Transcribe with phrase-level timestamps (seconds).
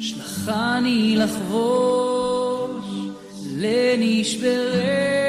[0.00, 2.86] שלחני לחבוש
[3.56, 5.27] לנשברי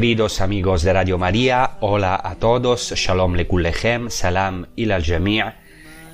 [0.00, 5.04] Queridos amigos de Radio María, hola a todos, Shalom Lekulechem, Salam il al.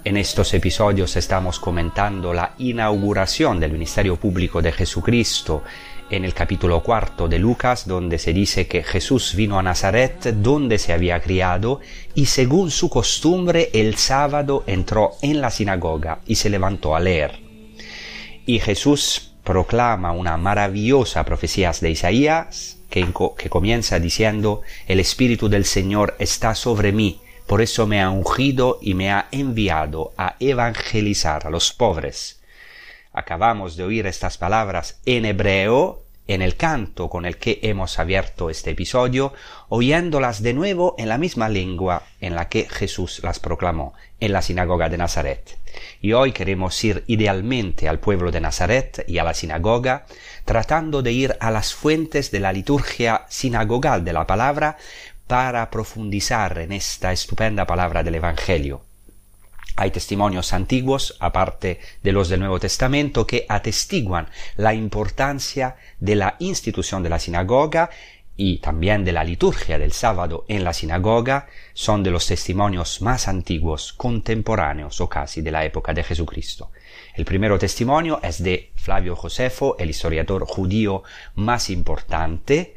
[0.02, 5.62] En estos episodios estamos comentando la inauguración del ministerio público de Jesucristo
[6.10, 10.78] en el capítulo cuarto de Lucas, donde se dice que Jesús vino a Nazaret, donde
[10.78, 11.78] se había criado,
[12.12, 17.38] y según su costumbre el sábado entró en la sinagoga y se levantó a leer.
[18.46, 22.76] Y Jesús proclama una maravillosa profecía de Isaías
[23.36, 28.78] que, comienza diciendo, el Espíritu del Señor está sobre mí, por eso me ha ungido
[28.80, 32.40] y me ha enviado a evangelizar a los pobres.
[33.12, 38.50] Acabamos de oír estas palabras en hebreo en el canto con el que hemos abierto
[38.50, 39.32] este episodio,
[39.68, 44.42] oyéndolas de nuevo en la misma lengua en la que Jesús las proclamó, en la
[44.42, 45.56] sinagoga de Nazaret.
[46.00, 50.06] Y hoy queremos ir idealmente al pueblo de Nazaret y a la sinagoga,
[50.46, 54.78] tratando de ir a las fuentes de la liturgia sinagogal de la palabra
[55.26, 58.82] para profundizar en esta estupenda palabra del Evangelio.
[59.78, 66.36] Hay testimonios antiguos, aparte de los del Nuevo Testamento, que atestiguan la importancia de la
[66.38, 67.90] institución de la sinagoga
[68.36, 73.28] y también de la liturgia del sábado en la sinagoga, son de los testimonios más
[73.28, 76.70] antiguos, contemporáneos o casi de la época de Jesucristo.
[77.14, 81.02] El primero testimonio es de Flavio Josefo, el historiador judío
[81.34, 82.76] más importante,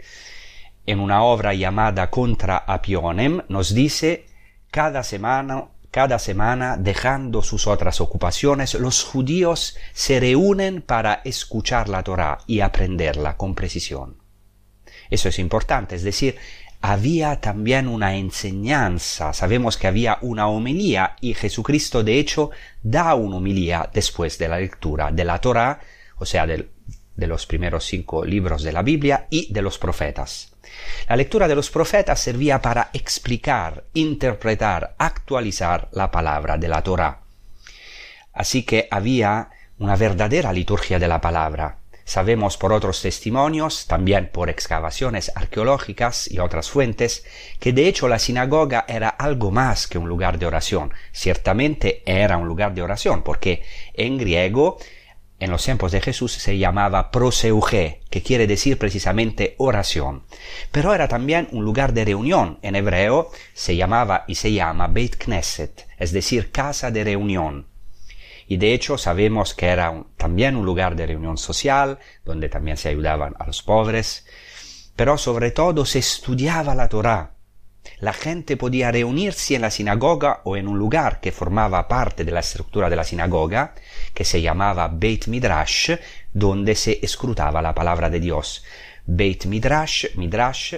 [0.86, 4.26] en una obra llamada Contra Apionem, nos dice,
[4.72, 12.02] cada semana, cada semana, dejando sus otras ocupaciones, los judíos se reúnen para escuchar la
[12.04, 14.19] Torá y aprenderla con precisión.
[15.10, 16.38] Eso es importante, es decir,
[16.82, 22.52] había también una enseñanza, sabemos que había una homilía y Jesucristo de hecho
[22.82, 25.80] da una homilía después de la lectura de la Torá,
[26.18, 26.68] o sea, de
[27.28, 30.54] los primeros cinco libros de la Biblia y de los profetas.
[31.08, 37.20] La lectura de los profetas servía para explicar, interpretar, actualizar la palabra de la Torá.
[38.34, 41.79] Así que había una verdadera liturgia de la palabra.
[42.10, 47.24] Sabemos por otros testimonios, también por excavaciones arqueológicas y otras fuentes,
[47.60, 50.92] que de hecho la sinagoga era algo más que un lugar de oración.
[51.12, 53.62] Ciertamente era un lugar de oración, porque
[53.94, 54.80] en griego
[55.40, 60.24] en los tiempos de Jesús se llamaba proseuge, que quiere decir precisamente oración.
[60.72, 62.58] Pero era también un lugar de reunión.
[62.64, 67.69] En hebreo se llamaba y se llama Beit Knesset, es decir, casa de reunión.
[68.50, 72.90] Y de hecho sabemos que era también un lugar de reunión social, donde también se
[72.90, 74.26] ayudaban a los pobres,
[74.96, 77.36] pero sobre todo se estudiaba la Torá.
[78.00, 82.32] La gente podía reunirse en la sinagoga o en un lugar que formaba parte de
[82.32, 83.76] la estructura de la sinagoga,
[84.16, 85.92] que se llamaba Beit Midrash,
[86.34, 88.64] donde se escrutaba la palabra de Dios.
[89.06, 90.74] Beit Midrash, Midrash,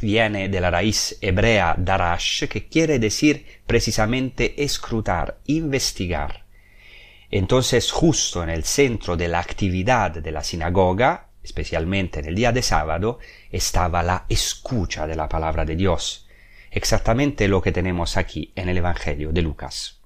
[0.00, 6.45] viene de la raíz hebrea darash, que quiere decir precisamente escrutar, investigar.
[7.30, 12.52] Entonces, justo en el centro de la actividad de la sinagoga, especialmente en el día
[12.52, 13.18] de sábado,
[13.50, 16.28] estaba la escucha de la palabra de Dios,
[16.70, 20.00] exactamente lo que tenemos aquí en el Evangelio de Lucas.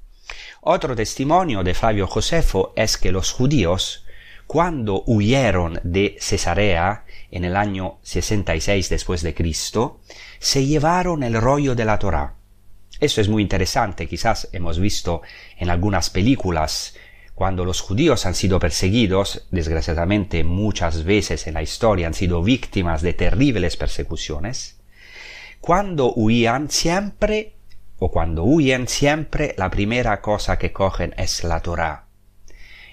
[0.63, 4.05] Otro testimonio de Flavio Josefo es que los judíos,
[4.47, 10.01] cuando huyeron de Cesarea en el año 66 después de Cristo,
[10.39, 12.35] se llevaron el rollo de la Torá.
[13.01, 15.23] Eso es muy interesante, quizás hemos visto
[15.57, 16.95] en algunas películas
[17.41, 23.01] cuando los judíos han sido perseguidos, desgraciadamente muchas veces en la historia han sido víctimas
[23.01, 24.79] de terribles persecuciones,
[25.59, 27.55] cuando huían siempre,
[27.99, 32.05] o cuando huyen siempre, la primera cosa que cogen es la Torá.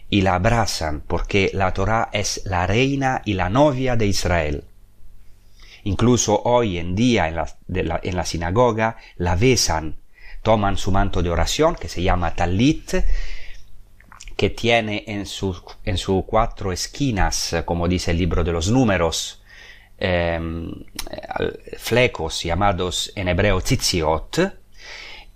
[0.10, 4.64] Y la abrazan porque la Torá es la reina y la novia de Israel.
[5.84, 9.98] Incluso hoy en día en la- en la sinagoga la besan,
[10.42, 12.94] toman su manto de oración que se llama talit,
[14.38, 19.44] que tiene en sus en su cuatro esquinas, como dice el libro de los números,
[19.98, 20.72] em,
[21.78, 24.60] flecos llamados en hebreo tzitziot,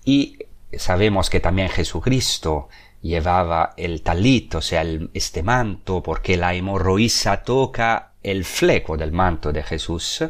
[0.05, 0.37] y
[0.77, 2.69] sabemos que también Jesucristo
[3.01, 9.51] llevaba el talit, o sea, este manto, porque la hemorroísa toca el fleco del manto
[9.51, 10.23] de Jesús.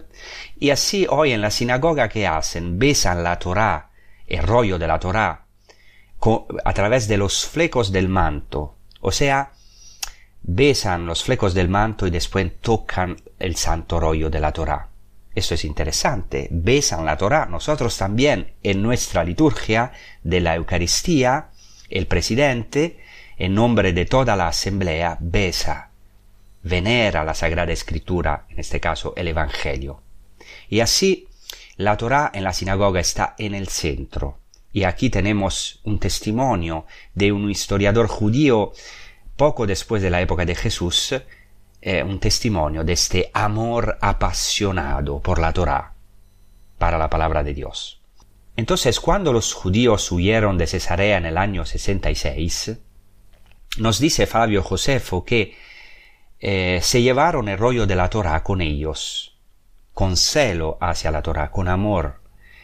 [0.57, 3.89] Y así hoy en la sinagoga que hacen, besan la Torá,
[4.27, 5.45] el rollo de la Torá,
[6.63, 8.75] a través de los flecos del manto.
[8.99, 9.53] O sea,
[10.43, 14.89] besan los flecos del manto y después tocan el santo rollo de la Torá.
[15.33, 16.47] Eso es interesante.
[16.51, 17.45] Besan la Torá.
[17.45, 21.49] Nosotros también en nuestra liturgia de la Eucaristía,
[21.89, 22.99] el presidente,
[23.37, 25.89] en nombre de toda la asamblea, besa,
[26.63, 30.01] venera la Sagrada Escritura, en este caso el Evangelio.
[30.69, 31.27] Y así
[31.77, 34.40] la Torá en la sinagoga está en el centro.
[34.73, 38.71] Y aquí tenemos un testimonio de un historiador judío
[39.35, 41.15] poco después de la época de Jesús,
[41.81, 45.93] eh, un testimonio de este amor apasionado por la Torá,
[46.77, 48.01] para la palabra de Dios.
[48.55, 52.77] Entonces, cuando los judíos huyeron de Cesarea en el año 66,
[53.77, 55.55] nos dice Fabio Josefo que
[56.39, 59.37] eh, se llevaron el rollo de la Torá con ellos,
[59.93, 62.20] con celo hacia la Torá, con amor.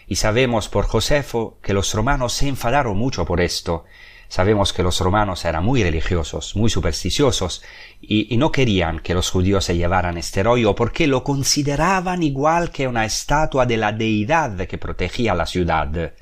[0.08, 3.84] Y sabemos por Josefo que los romanos se enfadaron mucho por esto.
[4.30, 7.62] Sabemos que los romanos eran muy religiosos, muy supersticiosos,
[8.02, 12.88] y, no querían que los judíos se llevaran este rollo porque lo consideraban igual que
[12.88, 16.14] una estatua de la deidad que protegía la ciudad.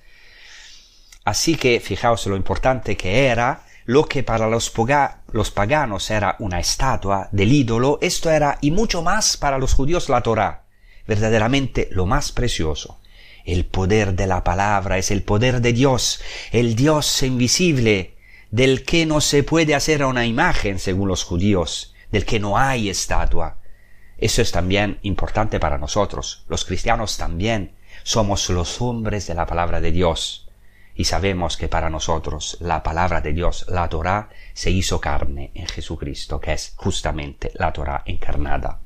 [1.24, 4.72] Así que fijaos lo importante que era, lo que para los,
[5.32, 10.10] los paganos era una estatua del ídolo, esto era y mucho más para los judíos
[10.10, 10.65] la Torá,
[11.08, 13.00] verdaderamente lo más precioso.
[13.46, 16.20] El poder de la palabra es el poder de Dios,
[16.52, 18.18] el Dios invisible,
[18.50, 22.90] del que no se puede hacer una imagen según los judíos, del que no hay
[22.90, 23.60] estatua.
[24.18, 26.44] Eso es también importante para nosotros.
[26.48, 30.50] Los cristianos también somos los hombres de la palabra de Dios.
[30.96, 35.68] Y sabemos que para nosotros la palabra de Dios, la Torá, se hizo carne en
[35.68, 38.85] Jesucristo, que es justamente la Torá encarnada.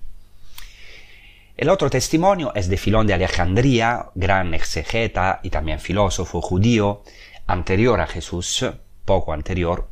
[1.60, 7.04] El otro testimonio es de Filón de Alejandría, gran exegeta y también filósofo judío,
[7.48, 8.66] anterior a Jesús,
[9.04, 9.90] poco anterior,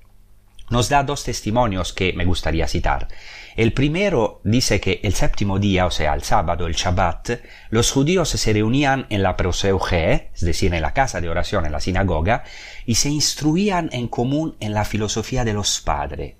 [0.69, 3.09] nos da dos testimonios que me gustaría citar.
[3.57, 8.29] El primero dice que el séptimo día, o sea, el sábado, el Shabbat, los judíos
[8.29, 12.45] se reunían en la proseuge, es decir, en la casa de oración, en la sinagoga,
[12.85, 16.35] y se instruían en común en la filosofía de los padres,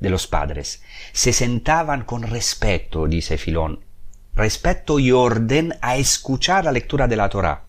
[0.00, 0.82] de los padres.
[1.12, 3.91] Se sentaban con respeto, dice Filón,
[4.34, 7.64] respeto y orden a escuchar la lectura de la Torá.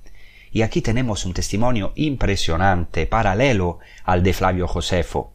[0.51, 5.33] Y aquí tenemos un testimonio impresionante, paralelo al de Flavio Josefo.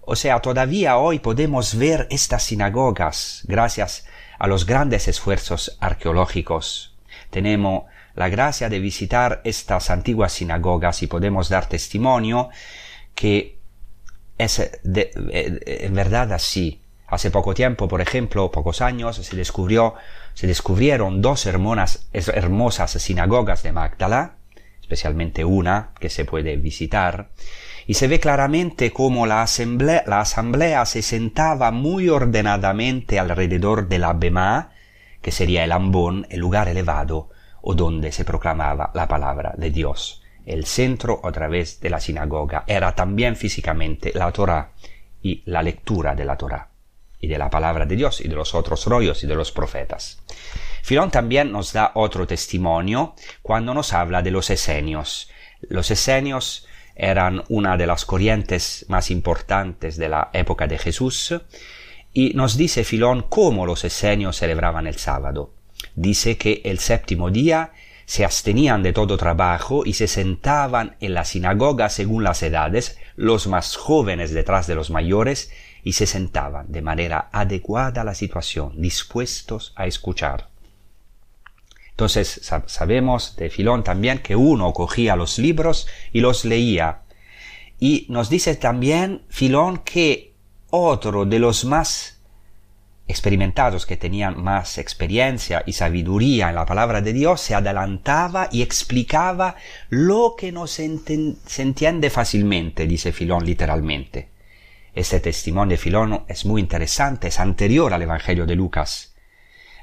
[0.00, 4.06] O sea, todavía hoy podemos ver estas sinagogas gracias
[4.38, 6.96] a los grandes esfuerzos arqueológicos.
[7.30, 7.84] Tenemos
[8.14, 12.50] la gracia de visitar estas antiguas sinagogas y podemos dar testimonio
[13.14, 13.58] que
[14.38, 16.81] es de- eh, verdad así.
[17.12, 19.96] Hace poco tiempo, por ejemplo, pocos años, se descubrió,
[20.32, 24.36] se descubrieron dos hermosas sinagogas de Magdala,
[24.80, 27.28] especialmente una que se puede visitar,
[27.86, 33.98] y se ve claramente cómo la asamblea, la asamblea se sentaba muy ordenadamente alrededor de
[33.98, 34.70] la Bema,
[35.20, 37.28] que sería el ambón, el lugar elevado,
[37.60, 40.22] o donde se proclamaba la palabra de Dios.
[40.46, 44.72] El centro, a través de la sinagoga, era también físicamente la Torah
[45.20, 46.70] y la lectura de la Torah,
[47.22, 50.18] y de la palabra de Dios, y de los otros rollos y de los profetas.
[50.82, 55.30] Filón también nos da otro testimonio cuando nos habla de los esenios.
[55.62, 61.34] Los esenios eran una de las corrientes más importantes de la época de Jesús
[62.12, 65.54] y nos dice Filón cómo los esenios celebraban el sábado.
[65.94, 67.72] Dice que el séptimo día
[68.12, 73.46] se abstenían de todo trabajo y se sentaban en la sinagoga según las edades, los
[73.46, 75.50] más jóvenes detrás de los mayores,
[75.82, 80.50] y se sentaban de manera adecuada a la situación, dispuestos a escuchar.
[81.92, 87.04] Entonces sab- sabemos de Filón también que uno cogía los libros y los leía.
[87.80, 90.34] Y nos dice también Filón que
[90.68, 92.20] otro de los más
[93.08, 98.62] experimentados que tenían más experiencia y sabiduría en la palabra de Dios se adelantaba y
[98.62, 99.56] explicaba
[99.88, 104.30] lo que no se, entiende fácilmente, dice Filón literalmente.
[104.94, 109.14] Este testimonio de Filón es muy interesante, es anterior al Evangelio de Lucas.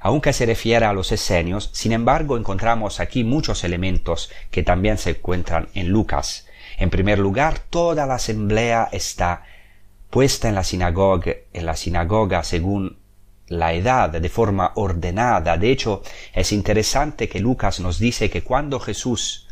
[0.02, 5.12] Aunque se refiere a los esenios, sin embargo encontramos aquí muchos elementos que también se
[5.12, 6.48] encuentran en Lucas.
[6.78, 9.44] En primer lugar, toda la asamblea está
[10.10, 12.99] puesta en la sinagoga, en la sinagoga según
[13.50, 15.58] la edad, de forma ordenada.
[15.58, 16.02] De hecho,
[16.34, 19.48] es interesante que Lucas nos dice que cuando Jesús,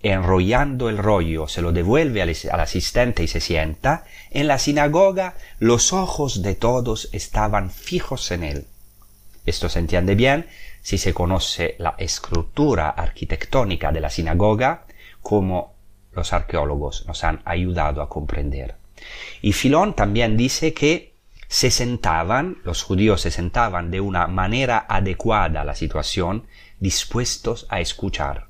[0.00, 5.92] enrollando el rollo, se lo devuelve al, asistente y se sienta, en la sinagoga los
[5.92, 8.66] ojos de todos estaban fijos en él.
[9.44, 10.46] Esto se entiende bien
[10.82, 14.86] si se conoce la estructura arquitectónica de la sinagoga,
[15.20, 15.74] como
[16.12, 18.76] los arqueólogos nos han ayudado a comprender.
[19.42, 21.09] Y Filón también dice que
[21.50, 26.46] se sentaban, los judíos se sentaban de una manera adecuada a la situación,
[26.78, 28.46] dispuestos a escuchar.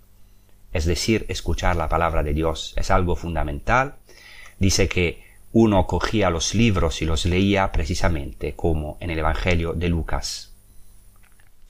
[0.75, 3.97] Es decir, escuchar la palabra de Dios es algo fundamental.
[4.59, 9.89] Dice que uno cogía los libros y los leía precisamente como en el Evangelio de
[9.89, 10.53] Lucas.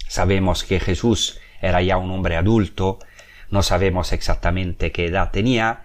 [0.08, 2.98] Sabemos que Jesús era ya un hombre adulto,
[3.50, 5.84] no sabemos exactamente qué edad tenía,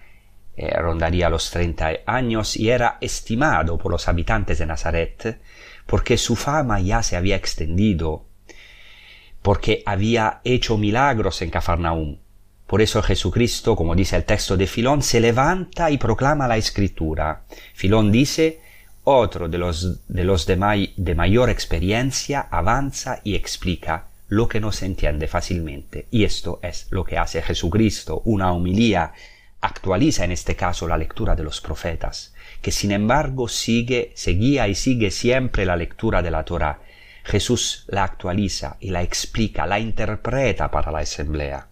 [0.56, 5.38] eh, rondaría los 30 años y era estimado por los habitantes de Nazaret
[5.86, 8.26] porque su fama ya se había extendido,
[9.40, 12.18] porque había hecho milagros en Cafarnaúm.
[12.66, 17.44] Por eso Jesucristo, como dice el texto de Filón, se levanta y proclama la escritura.
[17.74, 18.60] Filón dice,
[19.04, 24.72] otro de los de, los de, de mayor experiencia avanza y explica lo que no
[24.72, 26.08] se entiende fácilmente.
[26.10, 29.12] Y esto es lo que hace Jesucristo, una homilía
[29.60, 34.74] actualiza en este caso la lectura de los profetas, que sin embargo sigue, seguía y
[34.74, 36.80] sigue siempre la lectura de la Torah.
[37.24, 41.68] Jesús la actualiza y la explica, la interpreta para la asamblea.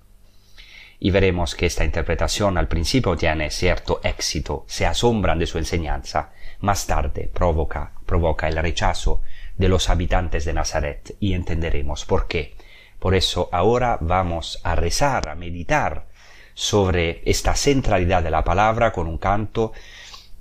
[0.99, 6.33] Y veremos que esta interpretación al principio tiene cierto éxito, se asombran de su enseñanza,
[6.61, 9.21] más tarde provoca, provoca el rechazo
[9.57, 12.57] de los habitantes de Nazaret y entenderemos por qué.
[12.99, 16.07] Por eso ahora vamos a rezar, a meditar
[16.55, 19.73] sobre esta centralidad de la palabra con un canto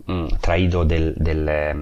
[0.06, 1.74] mm, traído del, del eh,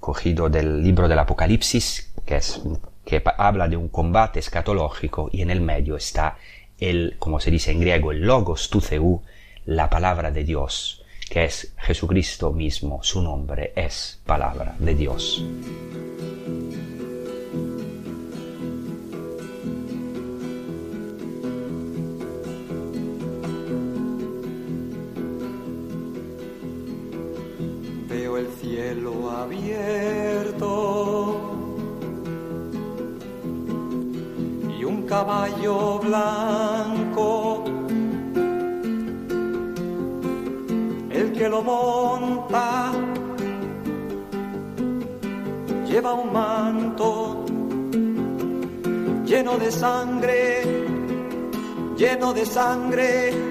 [0.00, 2.60] cogido del libro del Apocalipsis que es
[3.04, 6.38] que habla de un combate escatológico y en el medio está
[6.78, 9.22] el como se dice en griego el logos tu theou,
[9.66, 13.02] la palabra de Dios que es Jesucristo mismo.
[13.02, 15.44] Su nombre es palabra de Dios
[28.44, 30.50] el cielo abierto
[34.78, 37.64] y un caballo blanco.
[41.10, 42.92] El que lo monta
[45.86, 47.44] lleva un manto
[49.24, 50.62] lleno de sangre,
[51.96, 53.43] lleno de sangre.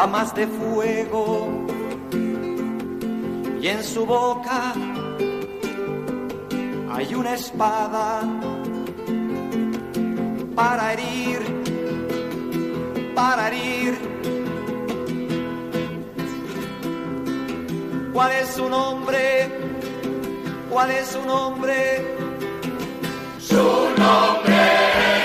[0.00, 1.46] Llamas de fuego,
[3.60, 4.72] y en su boca
[6.90, 8.22] hay una espada
[10.54, 11.40] para herir,
[13.14, 13.98] para herir.
[18.14, 19.24] ¿Cuál es su nombre?
[20.70, 22.16] ¿Cuál es su nombre?
[23.50, 25.19] ¿Cuál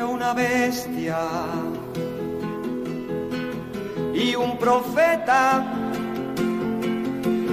[0.00, 1.18] Una bestia.
[4.14, 5.64] Y un profeta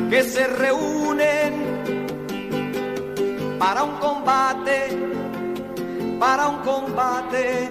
[0.09, 1.99] que se reúnen
[3.59, 4.87] para un combate,
[6.17, 7.69] para un combate.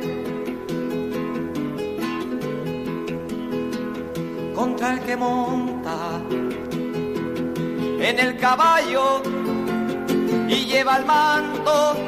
[4.54, 6.20] Contra el que monta
[8.00, 9.22] en el caballo
[10.46, 12.07] y lleva el manto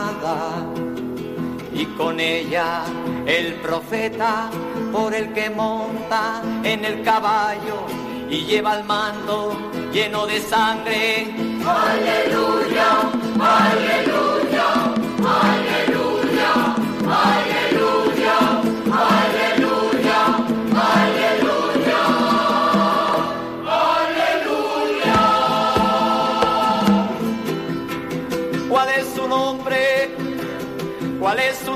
[1.73, 2.83] y con ella
[3.25, 4.49] el profeta
[4.91, 7.85] por el que monta en el caballo
[8.29, 9.57] y lleva el mando
[9.91, 11.33] lleno de sangre.
[11.63, 11.99] ¿Cuál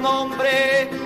[0.06, 1.05] nombre?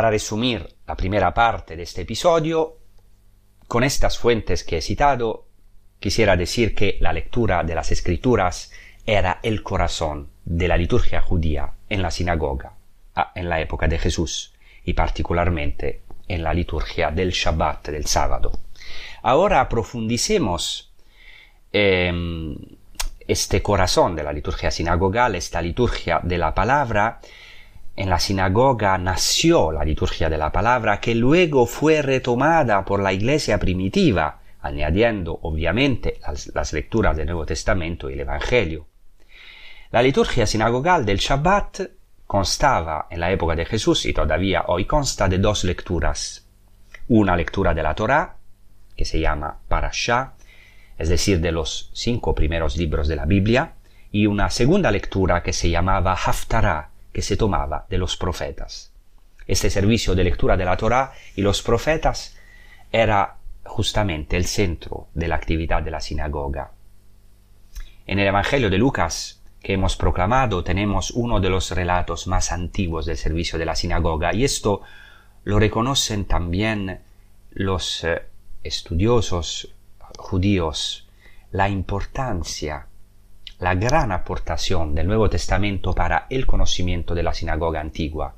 [0.00, 2.78] Para resumir la primera parte de este episodio,
[3.68, 5.44] con estas fuentes que he citado,
[5.98, 8.72] quisiera decir que la lectura de las escrituras
[9.04, 12.72] era el corazón de la liturgia judía en la sinagoga
[13.14, 14.54] ah, en la época de Jesús
[14.86, 18.52] y particularmente en la liturgia del Shabbat, del sábado.
[19.20, 20.94] Ahora profundicemos
[21.72, 22.56] em,
[23.28, 27.20] este corazón de la liturgia sinagogal, esta liturgia de la palabra,
[27.96, 33.12] en la sinagoga nació la liturgia de la palabra que luego fue retomada por la
[33.12, 36.18] iglesia primitiva, añadiendo obviamente
[36.54, 38.86] las, lecturas del Nuevo Testamento y el Evangelio.
[39.90, 41.80] La liturgia sinagogal del Shabbat
[42.26, 46.46] constaba en la época de Jesús y todavía hoy consta de dos lecturas.
[47.08, 48.36] Una lectura de la Torá,
[48.96, 50.34] que se llama Parashá,
[50.96, 53.74] es decir, de los cinco primeros libros de la Biblia,
[54.12, 58.92] y una segunda lectura que se llamaba Haftarah, que se tomaba de los profetas.
[59.46, 62.36] Este servicio de lectura de la Torá y los profetas
[62.92, 66.72] era justamente el centro de la actividad de la sinagoga.
[68.06, 73.06] En el Evangelio de Lucas que hemos proclamado tenemos uno de los relatos más antiguos
[73.06, 74.82] del servicio de la sinagoga y esto
[75.44, 77.00] lo reconocen también
[77.50, 78.22] los eh,
[78.62, 79.74] estudiosos
[80.16, 81.08] judíos,
[81.50, 82.86] la importancia
[83.60, 88.34] la gran aportación del Nuevo Testamento para el conocimiento de la sinagoga antigua.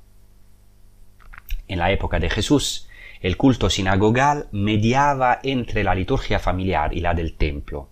[1.68, 2.88] En la época de Jesús,
[3.20, 7.88] el culto sinagogal mediaba entre la liturgia familiar y la del templo.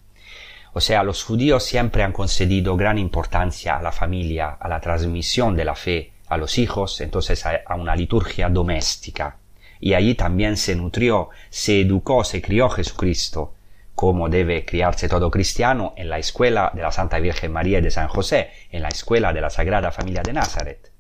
[0.72, 5.56] O sea, los judíos siempre han concedido gran importancia a la familia, a la transmisión
[5.56, 9.36] de la fe a los hijos, entonces a, una liturgia doméstica.
[9.80, 13.54] Y allí también se nutrió, se educó, se crió Jesucristo,
[14.00, 17.90] como debe criarse todo cristiano en la escuela de la Santa Virgen María y de
[17.90, 20.90] San José, en la escuela de la Sagrada Familia de Nazaret.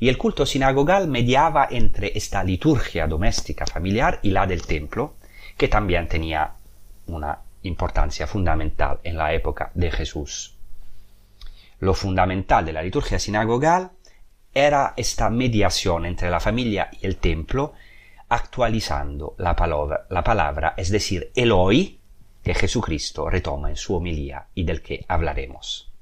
[0.00, 5.14] y el culto sinagogal mediaba entre esta liturgia doméstica familiar y la del templo,
[5.56, 6.54] que también tenía
[7.06, 10.56] una importancia fundamental en la época de Jesús.
[11.78, 13.92] Lo fundamental de la liturgia sinagogal
[14.52, 17.74] era esta mediación entre la familia y el templo,
[18.28, 21.99] actualizando la palabra, la palabra es decir, Eloi,
[22.42, 25.92] que Jesucristo retoma en su homilía y del que hablaremos.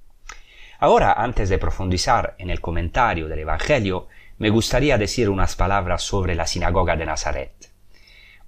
[0.81, 4.07] Ahora, antes de profundizar en el comentario del Evangelio,
[4.39, 7.73] me gustaría decir unas palabras sobre la sinagoga de Nazaret.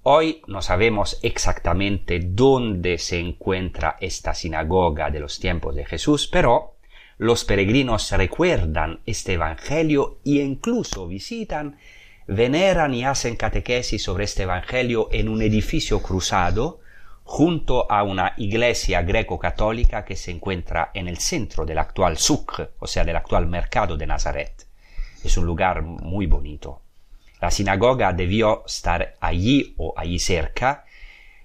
[0.03, 6.75] Hoy no sabemos exactamente dónde se encuentra esta sinagoga de los tiempos de Jesús, pero
[7.17, 11.77] los peregrinos recuerdan este Evangelio e incluso visitan,
[12.25, 16.79] veneran y hacen catequesis sobre este Evangelio en un edificio cruzado
[17.23, 22.87] junto a una iglesia greco-católica que se encuentra en el centro del actual Sucre, o
[22.87, 24.67] sea, del actual mercado de Nazaret.
[25.23, 26.81] Es un lugar muy bonito.
[27.39, 30.85] La sinagoga debió estar allí o allí cerca.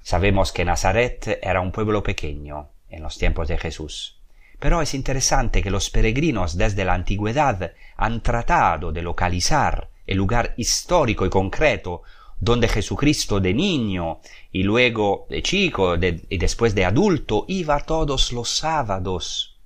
[0.03, 4.19] Sabemos que Nazaret era un pueblo pequeño en los tiempos de Jesús.
[4.59, 10.55] Pero es interesante que los peregrinos desde la antigüedad han tratado de localizar el lugar
[10.57, 12.03] histórico y concreto
[12.39, 14.21] donde Jesucristo de niño
[14.53, 19.59] y luego de chico y después de adulto iba todos los sábados,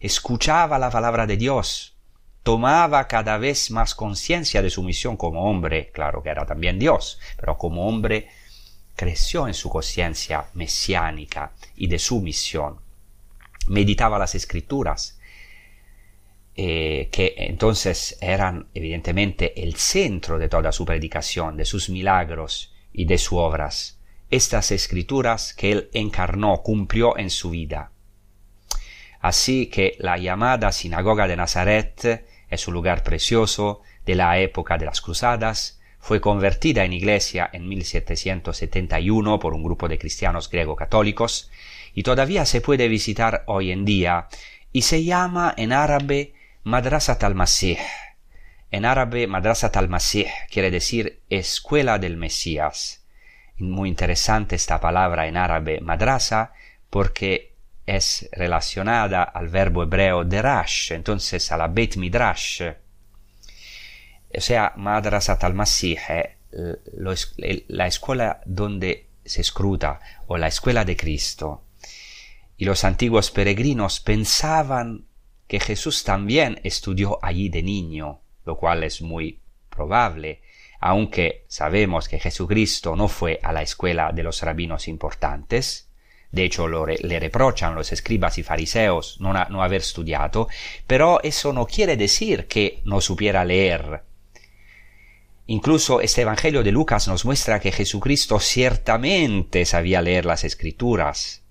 [0.00, 1.96] escuchaba la palabra de Dios,
[2.42, 7.18] tomaba cada vez más conciencia de su misión como hombre, claro que era también Dios,
[7.36, 8.28] pero como hombre
[8.94, 12.78] creció en su conciencia mesiánica y de su misión.
[13.68, 15.15] Meditaba las escrituras,
[16.58, 23.04] eh, que entonces eran evidentemente el centro de toda su predicación, de sus milagros y
[23.04, 27.92] de sus obras, estas escrituras que él encarnó, cumplió en su vida.
[29.20, 34.86] Así que la llamada sinagoga de Nazaret es un lugar precioso de la época de
[34.86, 41.50] las cruzadas, fue convertida en iglesia en 1771 por un grupo de cristianos griego-católicos
[41.92, 44.28] y todavía se puede visitar hoy en día
[44.72, 46.35] y se llama en árabe
[46.66, 47.78] Madrasat al-Masih.
[48.72, 53.06] En árabe, Madrasat al-Masih quiere decir escuela del Mesías.
[53.58, 56.52] Muy interesante esta palabra en árabe, madrasa,
[56.90, 57.54] porque
[57.86, 62.62] es relacionada al verbo hebreo derash, entonces a la Beit Midrash.
[64.36, 65.98] O sea, Madrasat al-Masih,
[67.68, 71.62] la escuela donde se escruta, o la escuela de Cristo.
[72.56, 75.05] Y los antiguos peregrinos pensaban
[75.46, 80.42] que Jesús también estudió allí de niño, lo cual es muy probable,
[80.80, 85.88] aunque sabemos que Jesucristo no fue a la escuela de los rabinos importantes,
[86.30, 90.48] de hecho le reprochan los escribas y fariseos no, no haber estudiado,
[90.86, 94.02] pero eso no quiere decir que no supiera leer.
[95.46, 101.44] Incluso este Evangelio de Lucas nos muestra que Jesucristo ciertamente sabía leer las escrituras,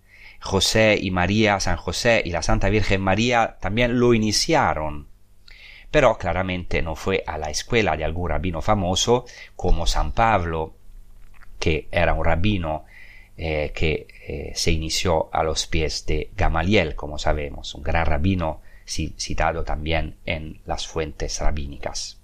[0.45, 5.07] José y María, San José y la Santa Virgen María también lo iniciaron.
[5.89, 10.75] Pero claramente no fue a la escuela de algún rabino famoso como San Pablo,
[11.57, 12.85] que era un rabino
[13.37, 18.61] eh, que eh, se inició a los pies de Gamaliel, como sabemos, un gran rabino
[18.85, 22.19] citado también en las fuentes rabínicas.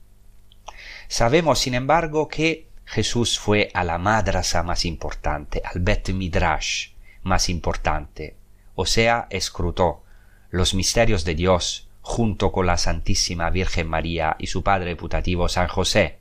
[1.07, 6.90] Sabemos, sin embargo, que Jesús fue a la madrasa más importante, al Bet Midrash,
[7.23, 8.35] más importante,
[8.75, 10.03] o sea, escrutó
[10.49, 15.67] los misterios de Dios junto con la Santísima Virgen María y su padre putativo San
[15.67, 16.17] José,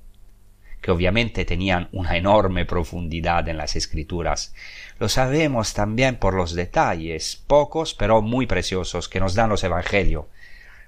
[0.80, 4.54] que obviamente tenían una enorme profundidad en las escrituras.
[4.98, 10.26] Lo sabemos también por los detalles, pocos pero muy preciosos, que nos dan los evangelios.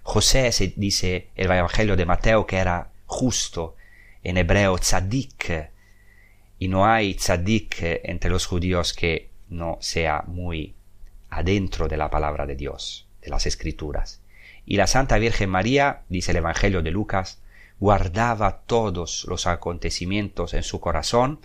[0.02, 3.76] José se dice el evangelio de Mateo que era justo,
[4.22, 5.70] en hebreo tzadik,
[6.58, 10.74] y no hay tzadik entre los judíos que no sea muy
[11.30, 14.20] adentro de la palabra de Dios, de las escrituras.
[14.66, 17.40] Y la Santa Virgen María, dice el Evangelio de Lucas,
[17.78, 21.40] guardaba todos los acontecimientos en su corazón.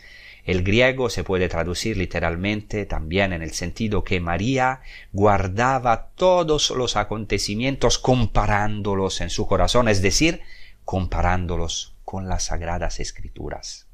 [0.46, 6.96] El griego se puede traducir literalmente también en el sentido que María guardaba todos los
[6.96, 10.42] acontecimientos comparándolos en su corazón, es decir,
[10.86, 13.88] comparándolos con las sagradas escrituras.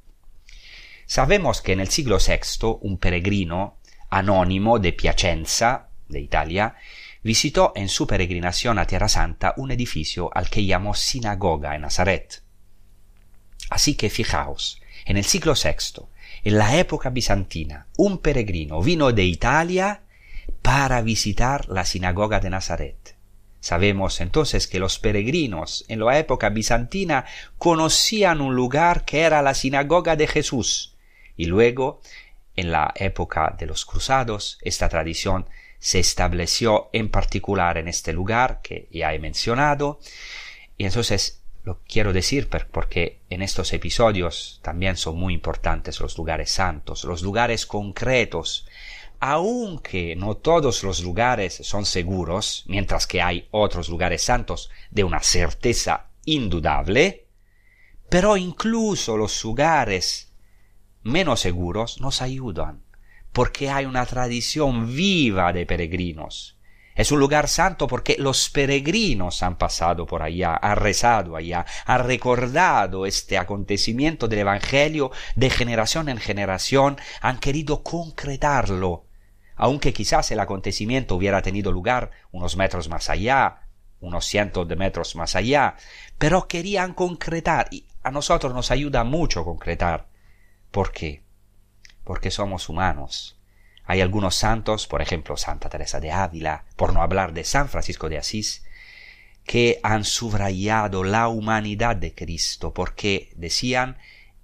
[1.05, 3.77] Sabemos que en el siglo VI un peregrino
[4.13, 6.75] anónimo de Piacenza, de Italia,
[7.23, 12.43] visitó en su peregrinación a Tierra Santa un edificio al que llamó sinagoga en Nazaret.
[13.71, 16.03] Así que fijaos, en el siglo VI,
[16.43, 20.03] en la época bizantina, un peregrino vino de Italia
[20.61, 23.15] para visitar la sinagoga de Nazaret.
[23.61, 27.25] Sabemos entonces que los peregrinos en la época bizantina
[27.57, 30.93] conocían un lugar que era la sinagoga de Jesús
[31.35, 32.01] y luego
[32.55, 34.57] en la época de los cruzados.
[34.61, 35.47] Esta tradición
[35.79, 39.99] se estableció en particular en este lugar que ya he mencionado.
[40.77, 46.51] Y entonces lo quiero decir porque en estos episodios también son muy importantes los lugares
[46.51, 48.67] santos, los lugares concretos,
[49.19, 55.21] aunque no todos los lugares son seguros, mientras que hay otros lugares santos de una
[55.21, 57.27] certeza indudable,
[58.09, 60.32] pero incluso los lugares
[61.03, 62.83] menos seguros nos ayudan,
[63.31, 66.57] porque hay una tradición viva de peregrinos.
[66.95, 72.03] Es un lugar santo porque los peregrinos han pasado por allá, han rezado allá, han
[72.03, 79.07] recordado este acontecimiento del Evangelio de generación en generación, han querido concretarlo
[79.55, 83.67] aunque quizás el acontecimiento hubiera tenido lugar unos metros más allá,
[83.99, 85.75] unos cientos de metros más allá,
[86.17, 90.07] pero querían concretar y a nosotros nos ayuda mucho concretar.
[90.73, 91.21] ¿Por qué?
[92.03, 93.37] Porque somos humanos.
[93.85, 98.09] Hay algunos santos, por ejemplo Santa Teresa de Ávila, por no hablar de San Francisco
[98.09, 98.65] de Asís,
[99.45, 103.97] que han subrayado la humanidad de Cristo porque decían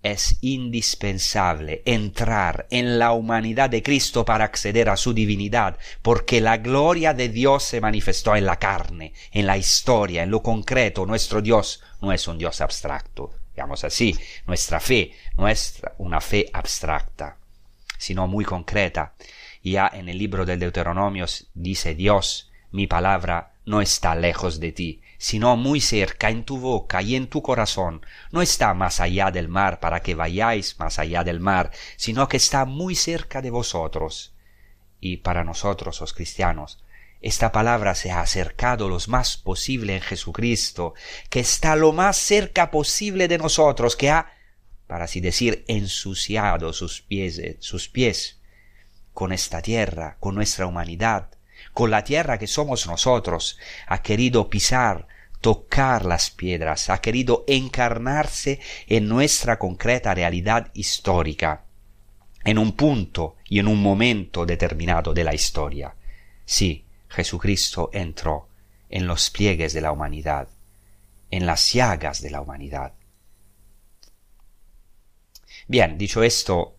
[0.04, 6.58] es indispensable entrar en la humanidad de Cristo para acceder a su divinidad, porque la
[6.58, 11.08] gloria de Dios se manifestó en la carne, en la historia, en lo concreto.
[11.08, 14.18] Nuestro Dios no es un Dios abstracto, digamos así.
[14.48, 17.36] Nuestra fe no es una fe abstracta,
[17.98, 19.16] sino muy concreta.
[19.62, 25.02] Ya en el libro del Deuteronomio dice Dios, mi palabra no está lejos de ti,
[25.18, 28.06] sino muy cerca en tu boca y en tu corazón.
[28.32, 32.38] No está más allá del mar para que vayáis más allá del mar, sino que
[32.38, 34.36] está muy cerca de vosotros.
[35.02, 36.82] Y para nosotros los cristianos,
[37.22, 40.94] esta palabra se ha acercado lo más posible en Jesucristo,
[41.30, 44.32] que está lo más cerca posible de nosotros, que ha,
[44.88, 48.40] para así decir, ensuciado sus pies, sus pies
[49.14, 51.30] con esta tierra, con nuestra humanidad,
[51.74, 55.08] con la tierra que somos nosotros, ha querido pisar,
[55.42, 61.66] tocar las piedras, ha querido encarnarse en nuestra concreta realidad histórica,
[62.46, 65.96] en un punto y en un momento determinado de la historia.
[66.46, 68.48] Sí, Jesucristo entró
[68.90, 70.48] en los pliegues de la humanidad,
[71.32, 72.94] en las llagas de la humanidad.
[75.68, 76.76] Bien, dicho esto,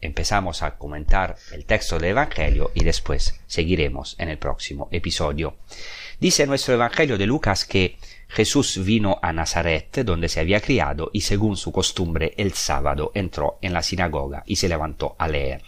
[0.00, 5.56] empezamos a comentar el texto del Evangelio y después seguiremos en el próximo episodio.
[6.20, 7.96] Dice nuestro Evangelio de Lucas que
[8.28, 13.58] Jesús vino a Nazaret, donde se había criado, y según su costumbre el sábado entró
[13.62, 15.62] en la sinagoga y se levantó a leer.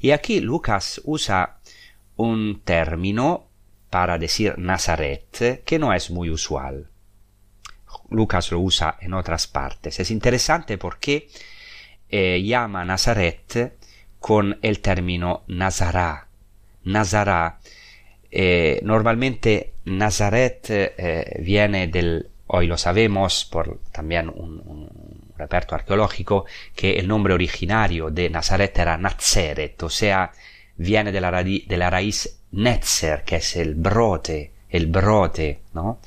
[0.00, 1.59] Y aquí Lucas usa
[2.20, 3.46] un término
[3.88, 6.88] para decir Nazaret que no es muy usual.
[8.10, 9.98] Lucas lo usa en otras partes.
[10.00, 11.28] Es interesante porque
[12.08, 13.78] eh, llama Nazaret
[14.18, 16.28] con el término Nazará.
[16.84, 17.58] Nazará.
[18.30, 26.44] Eh, normalmente Nazaret eh, viene del, hoy lo sabemos por también un, un, reperto arqueológico,
[26.76, 30.32] que el nombre originario de Nazaret era Nazeret, o sea,
[30.80, 36.00] viene de la, raíz Netzer, que es el brote, el brote, ¿no?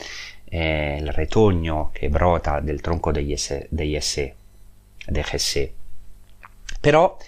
[0.47, 5.73] El retoño que brota del tronco de Yese, de Jesé.
[6.81, 7.19] Pero,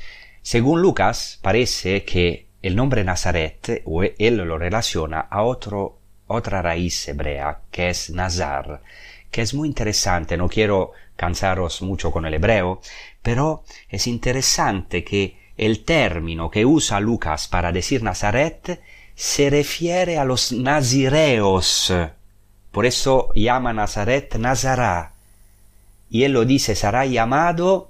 [0.42, 3.84] según Lucas, parece que el nombre Nazaret,
[4.18, 8.82] él lo relaciona a otro, otra raíz hebrea, que es Nazar,
[9.30, 12.82] que es muy interesante, no quiero cansaros mucho con el hebreo,
[13.22, 18.82] pero es interesante que el término que usa Lucas para decir Nazaret
[19.16, 21.94] se refiere a los nazireos.
[22.72, 25.14] Por eso llama Nazaret Nazará.
[26.10, 27.90] Y él lo dice, será llamado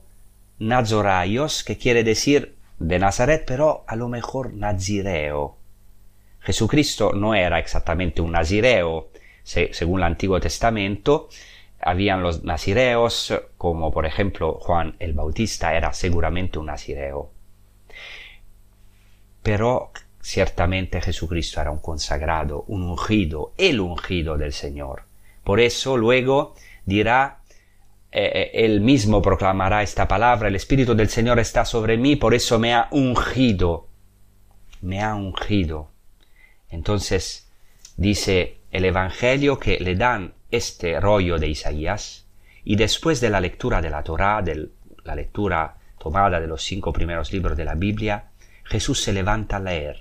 [0.60, 5.58] Nazoraios, que quiere decir de Nazaret, pero a lo mejor nazireo.
[6.40, 9.10] Jesucristo no era exactamente un nazireo,
[9.44, 11.30] se, según el Antiguo Testamento,
[11.82, 17.35] habían los nazireos, como por ejemplo Juan el Bautista era seguramente un nazireo.
[19.46, 25.04] Pero ciertamente Jesucristo era un consagrado, un ungido, el ungido del Señor.
[25.44, 27.42] Por eso luego dirá
[28.12, 32.58] eh, él mismo proclamará esta palabra, el Espíritu del Señor está sobre mí, por eso
[32.58, 33.88] me ha ungido,
[34.82, 35.92] me ha ungido.
[36.72, 37.52] Entonces
[37.98, 42.26] dice el Evangelio que le dan este rollo de Isaías
[42.64, 44.70] y después de la lectura de la Torá, de
[45.04, 48.32] la lectura tomada de los cinco primeros libros de la Biblia,
[48.66, 50.00] Jesús se levanta a leer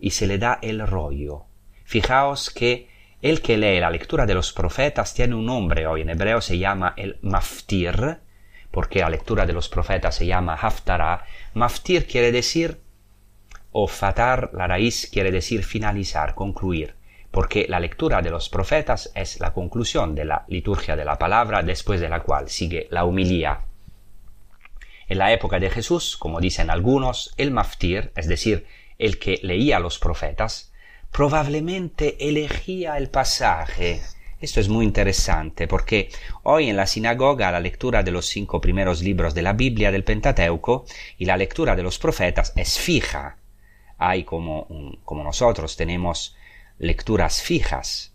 [0.00, 1.44] y se le da el rollo.
[1.84, 2.88] Fijaos que
[3.22, 6.58] el que lee la lectura de los profetas tiene un nombre hoy en hebreo, se
[6.58, 8.18] llama el maftir,
[8.70, 11.24] porque la lectura de los profetas se llama haftarah.
[11.54, 12.80] Maftir quiere decir,
[13.72, 16.96] o fatar, la raíz quiere decir finalizar, concluir,
[17.30, 21.62] porque la lectura de los profetas es la conclusión de la liturgia de la palabra,
[21.62, 23.60] después de la cual sigue la humilía.
[25.08, 28.66] En la época de Jesús, como dicen algunos, el maftir, es decir,
[28.98, 30.72] el que leía los profetas,
[31.10, 34.00] probablemente elegía el pasaje.
[34.40, 36.10] Esto es muy interesante porque
[36.42, 40.04] hoy en la sinagoga la lectura de los cinco primeros libros de la Biblia del
[40.04, 40.84] Pentateuco
[41.18, 43.38] y la lectura de los profetas es fija.
[43.96, 44.66] Hay como,
[45.04, 46.36] como nosotros tenemos
[46.78, 48.13] lecturas fijas.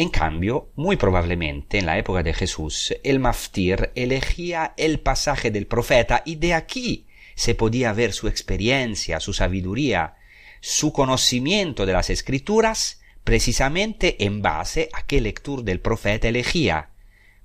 [0.00, 5.66] En cambio, muy probablemente en la época de Jesús, el maftir elegía el pasaje del
[5.66, 10.14] profeta y de aquí se podía ver su experiencia, su sabiduría,
[10.60, 16.90] su conocimiento de las escrituras precisamente en base a qué lectura del profeta elegía,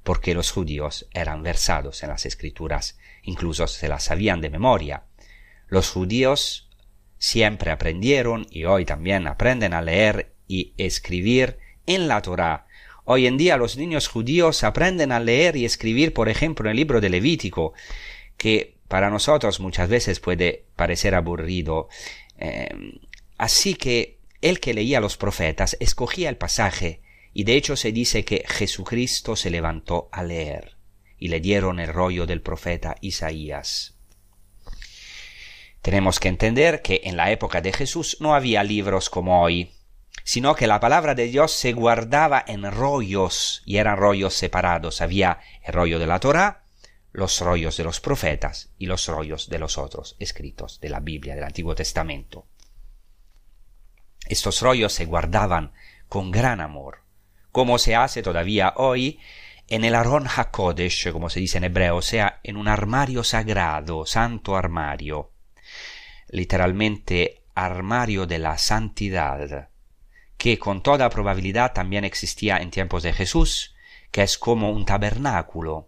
[0.03, 5.05] porque los judíos eran versados en las escrituras, incluso se las sabían de memoria.
[5.67, 6.69] Los judíos
[7.17, 12.67] siempre aprendieron y hoy también aprenden a leer y escribir en la Torá.
[13.05, 16.77] Hoy en día los niños judíos aprenden a leer y escribir, por ejemplo, en el
[16.77, 17.73] libro de Levítico,
[18.37, 21.89] que para nosotros muchas veces puede parecer aburrido,
[22.37, 22.99] Em,
[23.37, 27.01] así que el que leía los profetas escogía el pasaje
[27.33, 30.75] y de hecho se dice que Jesucristo se levantó a leer
[31.17, 33.95] y le dieron el rollo del profeta Isaías.
[35.81, 39.71] Tenemos que entender que en la época de Jesús no había libros como hoy,
[40.23, 45.01] sino que la palabra de Dios se guardaba en rollos y eran rollos separados.
[45.01, 46.63] Había el rollo de la Torah
[47.13, 51.35] los rollos de los profetas y los rollos de los otros escritos de la Biblia
[51.35, 52.47] del Antiguo Testamento.
[54.27, 55.73] Estos rollos se guardaban
[56.09, 57.03] con gran amor,
[57.51, 59.19] como se hace todavía hoy
[59.67, 64.05] en el Aron HaKodesh, como se dice en hebreo, o sea, en un armario sagrado,
[64.07, 65.31] santo armario,
[66.29, 69.69] literalmente armario de la santidad,
[70.43, 73.75] que con toda probabilidad también existía en tiempos de Jesús,
[74.11, 75.87] que es como un tabernáculo,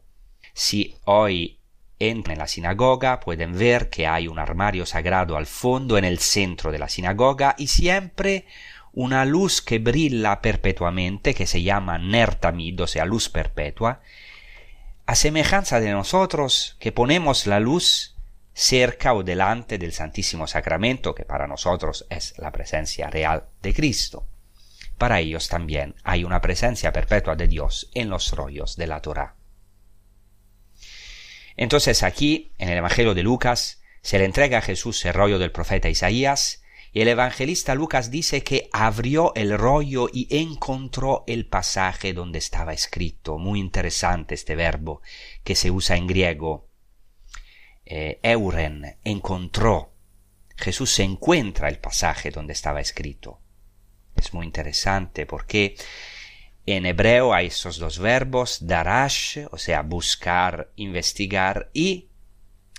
[0.53, 1.59] si hoy
[1.99, 6.19] entran en la sinagoga pueden ver que hay un armario sagrado al fondo en el
[6.19, 8.45] centro de la sinagoga y siempre
[8.93, 13.99] una luz que brilla perpetuamente que se llama Nertamid, o sea, luz perpetua,
[15.05, 18.15] a semejanza de nosotros que ponemos la luz
[18.53, 24.25] cerca o delante del Santísimo Sacramento, que para nosotros es la presencia real de Cristo.
[24.97, 29.35] Para ellos también hay una presencia perpetua de Dios en los rollos de la Torah.
[31.57, 35.51] Entonces aquí, en el Evangelio de Lucas, se le entrega a Jesús el rollo del
[35.51, 36.61] profeta Isaías,
[36.95, 42.71] y el evangelista Lucas dice que abrió el rollo y encontró el pasaje donde estaba
[42.71, 43.37] escrito.
[43.37, 45.01] Muy interesante este verbo
[45.43, 46.69] que se usa en griego.
[47.83, 49.91] Eh, euren, encontró.
[50.55, 53.41] Jesús se encuentra el pasaje donde estaba escrito.
[54.15, 55.75] Es muy interesante porque
[56.65, 62.09] en hebreo hay esos dos verbos, darash, o sea, buscar, investigar, y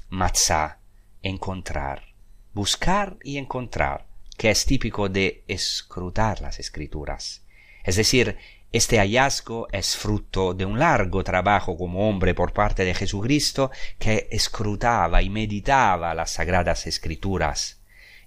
[0.09, 0.81] matzah,
[1.22, 2.14] encontrar.
[2.53, 7.44] Buscar y encontrar, que es típico de escrutar las escrituras.
[7.85, 8.37] Es decir,
[8.72, 14.29] este hallazgo es fruto de un largo trabajo como hombre por parte de Jesucristo que
[14.31, 17.75] escrutaba y meditaba las sagradas escrituras.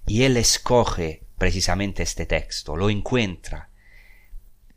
[0.10, 3.70] Y él escoge precisamente este texto, lo encuentra,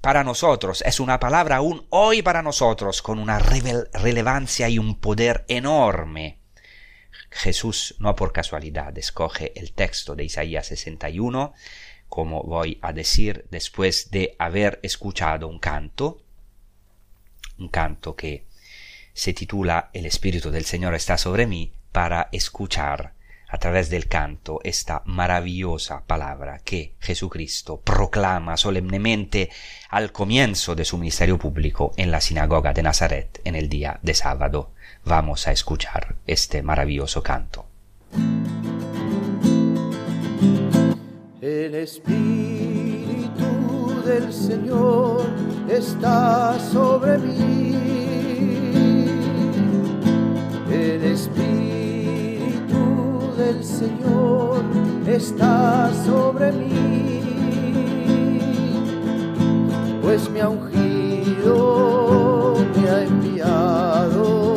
[0.03, 5.47] para nosotros, es una palabra aún hoy para nosotros, con una relevancia y un poder
[5.49, 6.39] enorme.
[7.31, 11.55] Jesús no por casualidad escoge el texto de Isaías 61,
[12.11, 16.23] como voy a decir después de haber escuchado un canto,
[17.59, 18.45] un canto que
[19.15, 23.15] se titula El Espíritu del Señor está sobre mí, para escuchar
[23.53, 29.51] a través del canto esta maravillosa palabra que Jesucristo proclama solemnemente
[29.91, 34.15] al comienzo de su ministerio público en la sinagoga de Nazaret en el día de
[34.15, 34.73] sábado.
[35.05, 37.67] Vamos a escuchar este maravilloso canto.
[41.43, 43.43] El Espíritu
[44.07, 45.27] del Señor
[45.69, 47.77] está sobre mí.
[50.71, 51.82] El Espíritu
[53.53, 54.63] el Señor
[55.07, 57.21] está sobre mí,
[60.03, 64.55] pues me ha ungido, me ha enviado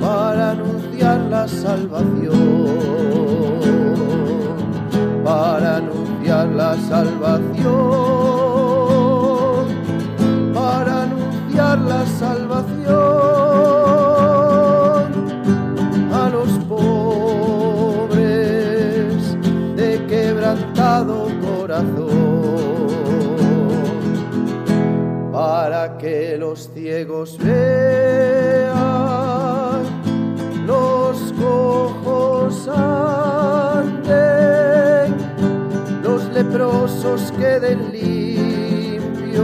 [0.00, 2.34] para anunciar la salvación,
[5.24, 8.33] para anunciar la salvación,
[27.24, 28.74] ciegos vean,
[30.66, 34.04] los cojos anden,
[36.02, 39.40] los leprosos queden limpios,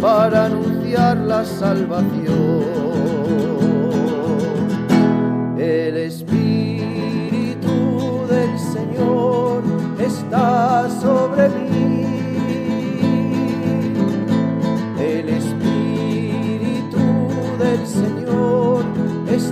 [0.00, 2.27] para anunciar la salvación.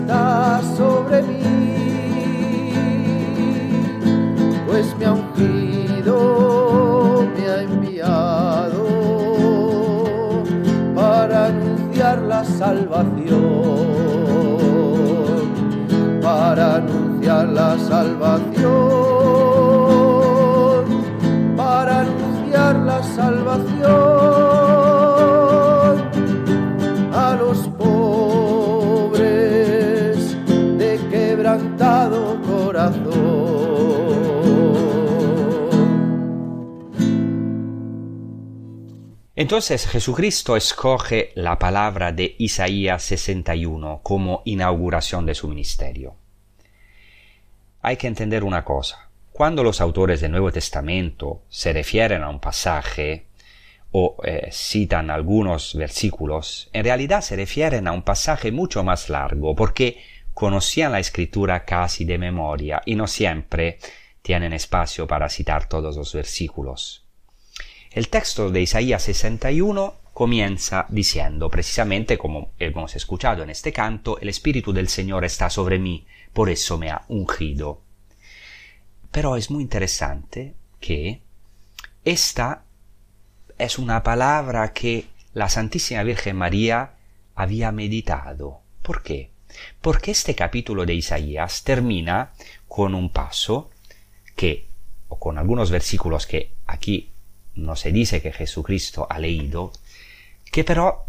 [0.07, 0.56] Está
[39.39, 46.15] Entonces Jesucristo escoge la palabra de Isaías 61 como inauguración de su ministerio.
[47.83, 49.11] Hay que entender una cosa.
[49.33, 53.27] Cuando los autores del Nuevo Testamento se refieren a un pasaje
[53.93, 59.55] o eh, citan algunos versículos, en realidad se refieren a un pasaje mucho más largo
[59.55, 59.99] porque
[60.33, 63.81] conocían la escritura casi de memoria y no siempre
[64.23, 67.06] tienen espacio para citar todos los versículos.
[67.97, 74.29] El texto de Isaías 61 comienza diciendo, precisamente como hemos escuchado en este canto, el
[74.29, 77.81] Espíritu del Señor está sobre mí, por eso me ha ungido.
[79.11, 81.23] Pero es muy interesante que
[82.05, 82.65] esta
[83.57, 86.97] es una palabra que la Santísima Virgen María
[87.35, 88.61] había meditado.
[88.83, 89.31] ¿Por qué?
[89.81, 92.33] Porque este capítulo de Isaías termina
[92.69, 93.71] con un paso
[94.35, 94.67] que,
[95.09, 97.13] o con algunos versículos que aquí
[97.57, 99.73] no se dice que Jesucristo ha leído,
[100.53, 101.07] que pero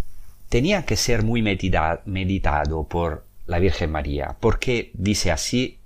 [0.50, 5.80] tenía que ser muy medita meditado por la Virgen María, porque dice así,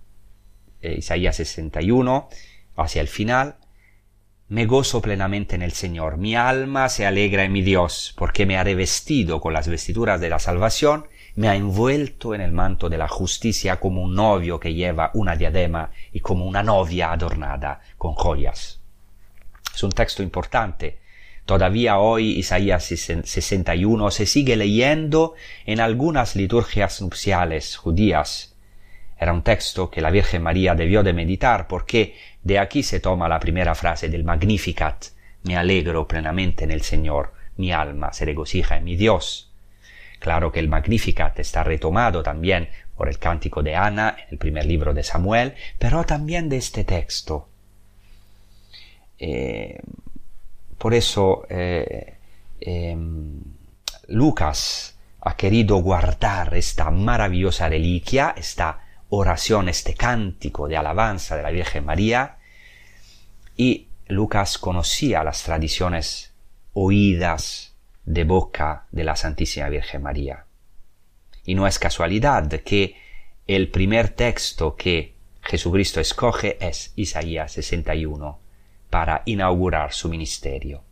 [0.82, 2.30] eh, Isaías 61,
[2.76, 3.56] hacia el final,
[4.50, 8.58] me gozo plenamente en el Señor, mi alma se alegra en mi Dios, porque me
[8.58, 11.06] ha revestido con las vestiduras de la salvación,
[11.36, 15.36] me ha envuelto en el manto de la justicia como un novio que lleva una
[15.36, 18.81] diadema y como una novia adornada con joyas.
[19.74, 21.00] Es un texto importante.
[21.46, 25.34] Todavía hoy Isaías 61 se sigue leyendo
[25.66, 28.56] en algunas liturgias nupciales judías.
[29.20, 33.30] Era un texto que la Virgen María debió de meditar porque de aquí se toma
[33.30, 35.06] la primera frase del Magnificat.
[35.44, 39.52] Me alegro plenamente en el Señor, mi alma se regocija en mi Dios.
[40.20, 44.66] Claro que el Magnificat está retomado también por el cántico de Ana en el primer
[44.66, 47.51] libro de Samuel, pero también de este texto.
[49.24, 49.80] Eh,
[50.80, 52.18] por eso eh,
[52.60, 52.98] eh,
[54.08, 61.52] Lucas ha querido guardar esta maravillosa reliquia, esta oración, este cántico de alabanza de la
[61.52, 62.40] Virgen María,
[63.56, 66.34] y Lucas conocía las tradiciones
[66.74, 70.46] oídas de boca de la Santísima Virgen María.
[71.46, 72.96] Y no es casualidad que
[73.46, 75.14] el primer texto que
[75.44, 78.41] Jesucristo escoge es Isaías 61
[78.92, 80.84] para inaugurar su ministerio.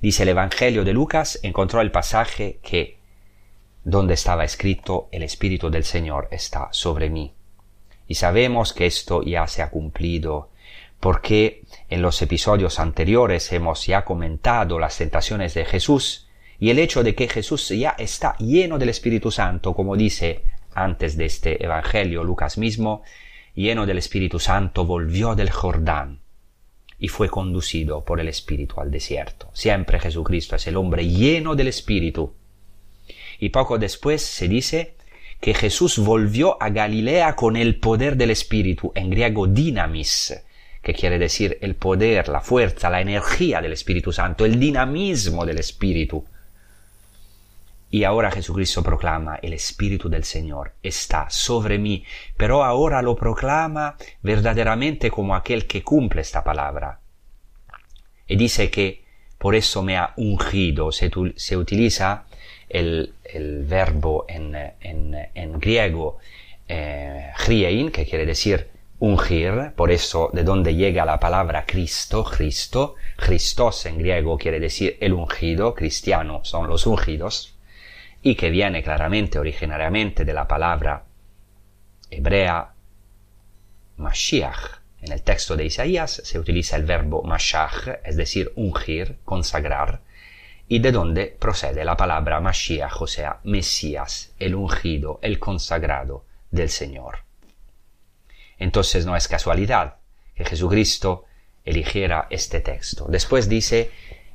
[0.00, 2.98] Dice el Evangelio de Lucas, encontró el pasaje que
[3.82, 7.32] donde estaba escrito el Espíritu del Señor está sobre mí.
[8.06, 10.50] Y sabemos que esto ya se ha cumplido,
[11.00, 16.28] porque en los episodios anteriores hemos ya comentado las tentaciones de Jesús
[16.58, 20.42] y el hecho de que Jesús ya está lleno del Espíritu Santo, como dice
[20.74, 23.02] antes de este Evangelio Lucas mismo,
[23.54, 26.25] lleno del Espíritu Santo volvió del Jordán
[26.98, 29.50] y fue conducido por el Espíritu al desierto.
[29.52, 32.34] Siempre Jesucristo es el hombre lleno del Espíritu.
[33.38, 34.94] Y poco después se dice
[35.40, 40.42] que Jesús volvió a Galilea con el poder del Espíritu, en griego dinamis,
[40.82, 45.58] que quiere decir el poder, la fuerza, la energía del Espíritu Santo, el dinamismo del
[45.58, 46.24] Espíritu.
[47.90, 52.04] Y ahora Jesucristo proclama, el Espíritu del Señor está sobre mí,
[52.36, 57.00] pero ahora lo proclama verdaderamente como aquel que cumple esta palabra.
[58.28, 59.04] y dice que
[59.38, 60.90] por eso me ha ungido.
[60.90, 62.24] Se, utiliza
[62.68, 63.14] el,
[63.68, 66.18] verbo en, griego
[66.68, 68.68] eh, que quiere decir
[68.98, 74.96] ungir, por eso de donde llega la palabra Cristo, Cristo, Christos en griego quiere decir
[75.00, 77.55] el ungido, cristiano son los ungidos,
[78.26, 81.04] y que viene claramente originariamente de la palabra
[82.10, 82.74] hebrea
[83.98, 84.80] Mashiach.
[85.00, 90.00] En el texto de Isaías se utiliza el verbo Mashach, es decir, ungir, consagrar,
[90.66, 96.70] y de donde procede la palabra Mashiach, o sea, Mesías, el ungido, el consagrado del
[96.70, 97.18] Señor.
[98.58, 99.98] Entonces no es casualidad
[100.34, 101.26] que Jesucristo
[101.64, 103.06] eligiera este texto.
[103.08, 103.92] Después dice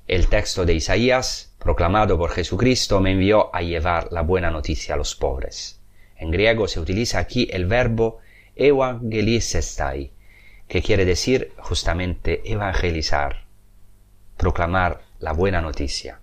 [0.08, 4.98] el texto de Isaías, proclamado por Jesucristo, me envió a llevar la buena noticia a
[4.98, 5.80] los pobres.
[6.18, 8.18] En griego se utiliza aquí el verbo
[8.56, 10.12] evangelisestai,
[10.68, 13.46] que quiere decir justamente evangelizar,
[14.38, 16.20] proclamar la buena noticia.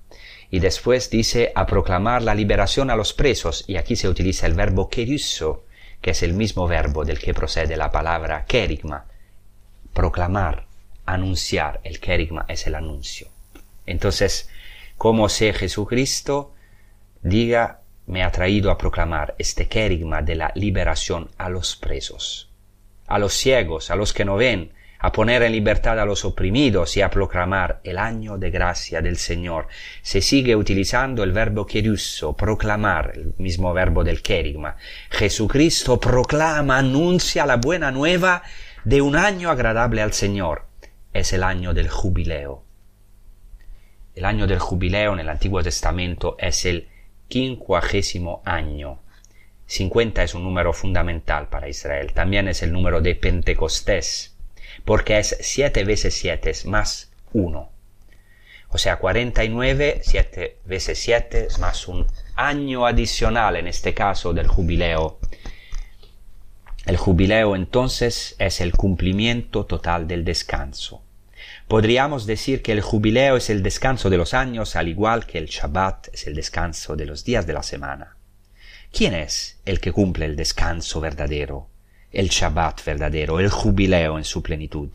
[0.51, 4.55] Y después dice a proclamar la liberación a los presos, y aquí se utiliza el
[4.55, 5.67] verbo kerusso,
[6.01, 9.07] que es el mismo verbo del que procede la palabra kerigma,
[9.93, 10.67] proclamar,
[11.07, 13.29] anunciar, el kerigma es el anuncio.
[13.87, 14.49] Entonces,
[14.99, 16.55] como si Jesucristo
[17.23, 22.51] diga, me ha traído a proclamar este kerigma de la liberación a los presos,
[23.07, 26.97] a los ciegos, a los que no ven, a poner en libertad a los oprimidos
[26.97, 29.69] y a proclamar el año de gracia del Señor.
[30.03, 34.77] Se sigue utilizando el verbo kerusso, proclamar, el mismo verbo del kerigma.
[35.11, 38.43] Jesucristo proclama, anuncia la buena nueva
[38.85, 40.67] de un año agradable al Señor.
[41.13, 42.68] Es el año del jubileo.
[44.19, 46.89] El año del jubileo en el Antiguo Testamento es el
[47.29, 48.99] quincuagésimo año.
[49.67, 52.13] 50 es un número fundamental para Israel.
[52.15, 54.35] También es el número de Pentecostés,
[54.85, 57.71] porque es 7 veces 7 es más 1.
[58.71, 62.05] O sea, 49, 7 veces 7 es más un
[62.35, 65.21] año adicional, en este caso del jubileo.
[66.87, 71.05] El jubileo entonces es el cumplimiento total del descanso.
[71.69, 75.49] Podríamos decir que el jubileo es el descanso de los años, al igual que el
[75.49, 78.17] Shabbat es el descanso de los días de la semana.
[78.91, 81.69] ¿Quién es el que cumple el descanso verdadero,
[82.11, 84.89] el Shabbat verdadero, el jubileo en su plenitud?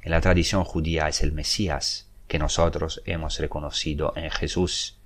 [0.00, 5.00] En la tradición judía es el Mesías que nosotros hemos reconocido en Jesús.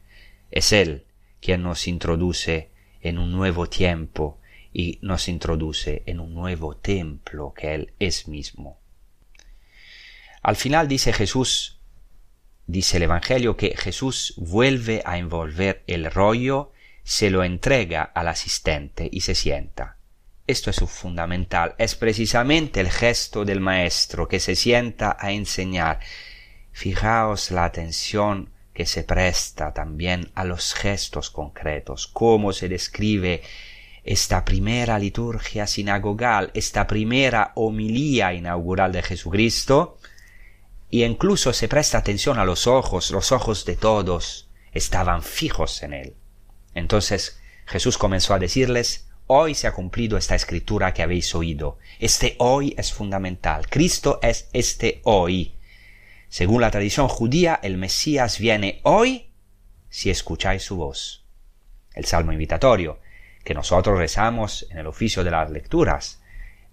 [0.51, 1.07] Es Él
[1.41, 2.69] quien nos introduce
[3.01, 4.41] en un nuevo tiempo
[4.75, 8.82] y nos introduce en un nuevo templo que Él es mismo.
[10.43, 11.79] Al final dice Jesús,
[12.67, 16.73] dice el Evangelio, que Jesús vuelve a envolver el rollo,
[17.05, 19.97] se lo entrega al asistente y se sienta.
[20.47, 26.01] Esto es fundamental, es precisamente el gesto del maestro que se sienta a enseñar.
[26.73, 33.43] Fijaos la atención que se presta también a los gestos concretos, cómo se describe
[34.03, 39.99] esta primera liturgia sinagogal, esta primera homilía inaugural de Jesucristo,
[40.93, 45.95] y incluso se presta atención a los ojos, los ojos de todos estaban fijos en
[45.95, 46.17] él.
[46.75, 51.79] Entonces Jesús comenzó a decirles, hoy se ha cumplido esta escritura que habéis oído.
[51.99, 53.71] Este hoy es fundamental.
[53.71, 55.55] Cristo es este hoy.
[56.29, 59.31] Según la tradición judía, el Mesías viene hoy
[59.89, 61.25] si escucháis su voz.
[61.95, 63.01] El salmo invitatorio,
[63.45, 66.21] que nosotros rezamos en el oficio de las lecturas,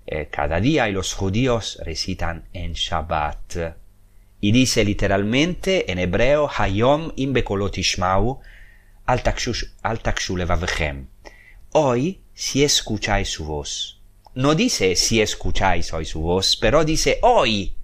[0.05, 3.80] eh, cada día y los judíos recitan en Shabbat.
[4.41, 8.39] Y dice literalmente en hebreo, Hayom ishmau
[9.05, 9.21] al.
[11.71, 14.01] Hoy, si escucháis su voz.
[14.35, 17.75] No dice si escucháis hoy su voz, pero dice hoy.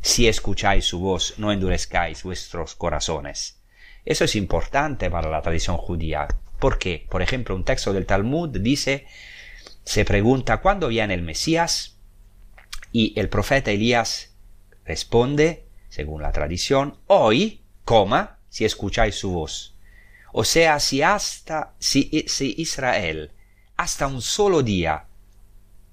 [0.00, 3.60] Si escucháis su voz, no endurezcáis vuestros corazones.
[4.04, 6.26] Eso es importante para la tradición judía.
[6.58, 9.06] porque, Por ejemplo, un texto del Talmud dice,
[9.84, 11.98] se pregunta cuándo viene el Mesías
[12.92, 14.34] y el profeta Elías
[14.84, 15.65] responde,
[15.96, 19.74] según la tradición, hoy, coma, si escucháis su voz.
[20.34, 23.30] O sea, si hasta, si, si Israel,
[23.78, 25.06] hasta un solo día,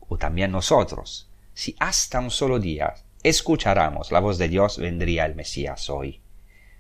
[0.02, 2.94] o también nosotros, si hasta un solo día
[3.24, 6.20] escucháramos la voz de Dios, vendría el Mesías hoy.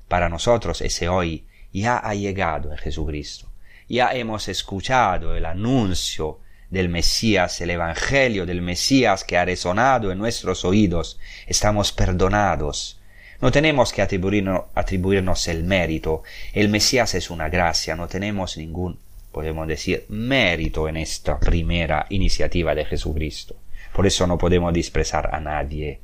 [0.09, 3.49] Para nosotros ese hoy ya ha llegado en Jesucristo.
[3.87, 10.17] Ya hemos escuchado el anuncio del Mesías, el Evangelio del Mesías que ha resonado en
[10.17, 11.17] nuestros oídos.
[11.47, 12.99] Estamos perdonados.
[13.43, 16.23] No tenemos que atribuirnos, el mérito.
[16.53, 17.93] El Mesías es una gracia.
[17.93, 18.97] No tenemos ningún,
[19.33, 23.57] podemos decir, mérito en esta primera iniciativa de Jesucristo.
[23.91, 25.99] Por eso no podemos desprezar a nadie,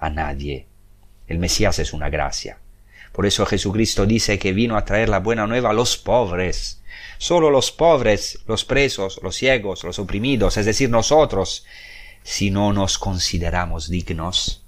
[0.00, 0.66] a nadie.
[1.28, 2.58] El Mesías es una gracia.
[3.12, 6.82] Por eso Jesucristo dice que vino a traer la buena nueva a los pobres.
[7.16, 11.64] Solo los pobres, los presos, los ciegos, los oprimidos, es decir, nosotros,
[12.22, 14.61] si no nos consideramos dignos,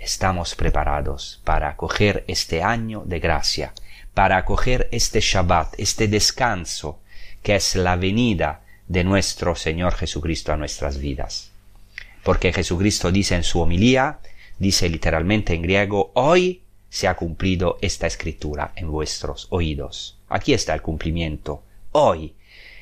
[0.00, 3.74] estamos preparados para acoger este año de gracia,
[4.14, 6.98] para acoger este Shabbat, este descanso,
[7.42, 11.52] que es la venida de nuestro Señor Jesucristo a nuestras vidas.
[12.24, 14.18] Porque Jesucristo dice en su homilía,
[14.58, 20.18] dice literalmente en griego, hoy se ha cumplido esta escritura en vuestros oídos.
[20.28, 21.62] Aquí está el cumplimiento.
[21.92, 22.34] Hoy.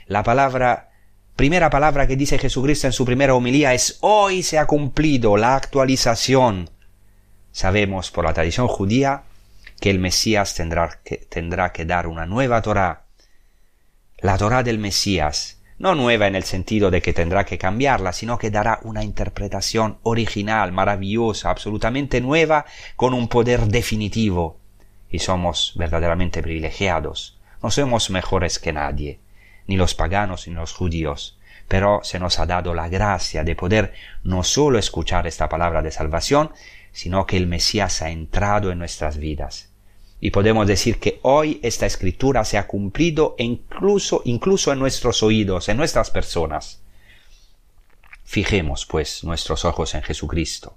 [0.06, 0.90] La palabra,
[1.36, 5.54] primera palabra que dice Jesucristo en su primera homilía es hoy se ha cumplido la
[5.56, 6.70] actualización.
[7.58, 9.24] Sabemos por la tradición judía
[9.80, 13.02] que el Mesías tendrá que, dar una nueva Torah.
[14.18, 18.38] La Torah del Mesías, no nueva en el sentido de que tendrá que cambiarla, sino
[18.38, 24.60] que dará una interpretación original, maravillosa, absolutamente nueva, con un poder definitivo.
[25.10, 27.40] Y somos verdaderamente privilegiados.
[27.60, 29.18] No somos mejores que nadie,
[29.66, 33.94] ni los paganos ni los judíos, pero se nos ha dado la gracia de poder
[34.22, 36.52] no solo escuchar esta palabra de salvación,
[36.92, 39.68] sino que el Mesías ha entrado en nuestras vidas
[40.20, 45.68] y podemos decir que hoy esta escritura se ha cumplido incluso, incluso en nuestros oídos,
[45.68, 46.80] en nuestras personas.
[48.24, 50.76] Fijemos, pues, nuestros ojos en Jesucristo,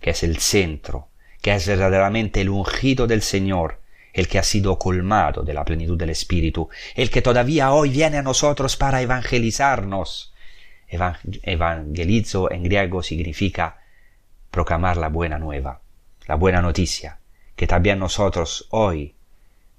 [0.00, 1.08] que es el centro,
[1.42, 3.80] que es verdaderamente el ungido del Señor,
[4.14, 8.16] el que ha sido colmado de la plenitud del Espíritu, el que todavía hoy viene
[8.16, 10.32] a nosotros para evangelizarnos.
[11.42, 13.77] evangelizo en griego significa
[14.50, 15.80] proclamar la buena nueva,
[16.26, 17.18] la buena noticia,
[17.56, 19.14] que también nosotros hoy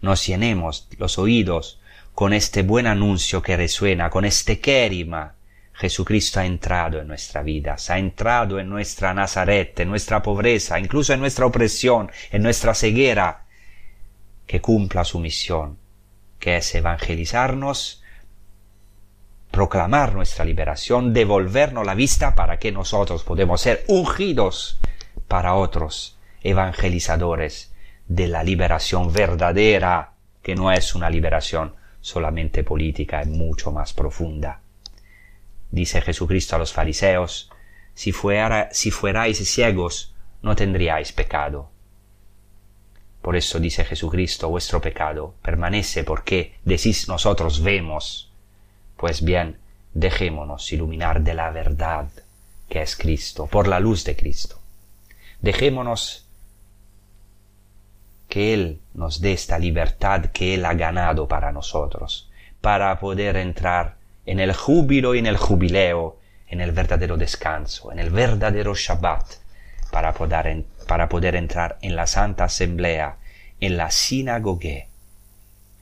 [0.02, 1.80] nos llenemos los oídos
[2.14, 5.36] con este buen anuncio que resuena, con este querima.
[5.74, 11.14] Jesucristo ha entrado en nuestra vida, ha entrado en nuestra Nazaret, en nuestra pobreza, incluso
[11.14, 13.46] en nuestra opresión, en nuestra ceguera,
[14.46, 15.78] que cumpla su misión,
[16.38, 17.99] que es evangelizarnos,
[19.52, 24.80] proclamar nuestra liberación, devolvernos la vista para que nosotros podamos ser ungidos
[25.28, 27.74] para otros evangelizadores
[28.08, 34.62] de la liberación verdadera, que no es una liberación solamente política, es mucho más profunda.
[35.72, 37.52] Dice Jesucristo a los fariseos,
[37.94, 38.14] si,
[38.72, 41.70] si fuerais ciegos, no tendríais pecado.
[43.22, 48.29] Por eso dice Jesucristo, vuestro pecado permanece porque decís nosotros vemos.
[49.00, 49.58] Pues bien,
[49.94, 52.10] dejémonos iluminar de la verdad
[52.68, 54.60] que es Cristo, por la luz de Cristo.
[55.40, 56.28] Dejémonos
[58.28, 62.30] que Él nos dé esta libertad que Él ha ganado para nosotros,
[62.60, 63.96] para poder entrar
[64.26, 66.20] en el júbilo y en el jubileo,
[66.50, 69.24] en el verdadero descanso, en el verdadero Shabbat,
[69.92, 73.16] para poder, entrar en la santa asamblea,
[73.62, 74.90] en la sinagogue,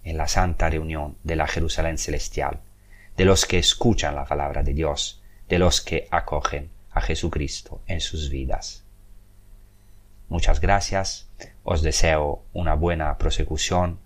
[0.04, 2.60] en la santa reunión de la Jerusalén celestial,
[3.18, 8.00] de los que escuchan la palabra de Dios, de los que acogen a Jesucristo en
[8.00, 8.86] sus vidas.
[10.30, 11.30] Muchas gracias.
[11.64, 14.00] Os deseo una buena prosecución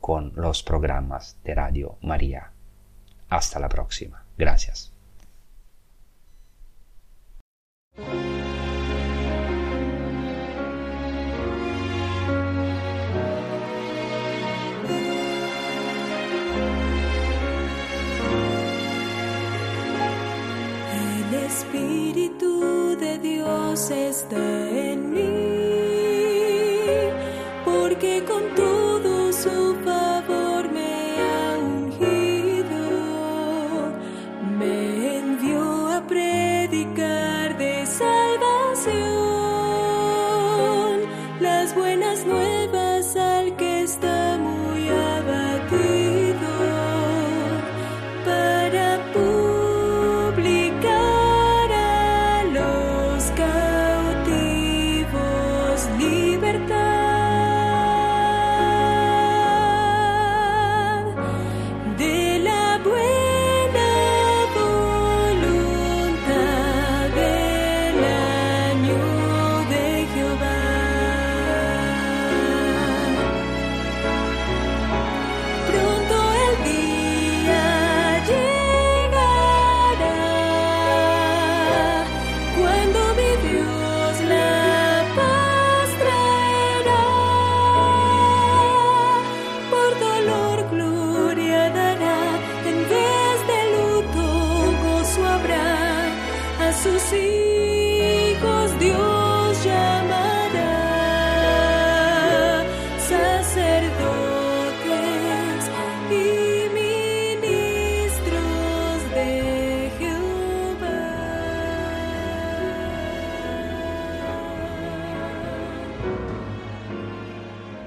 [0.00, 2.52] con los programas de Radio María.
[3.28, 4.24] Hasta la próxima.
[4.36, 4.92] Gracias.
[21.56, 25.30] Espíritu de Dios está en mí,
[27.64, 29.76] porque con todo su